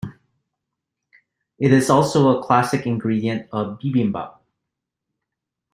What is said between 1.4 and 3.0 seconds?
It is also a classic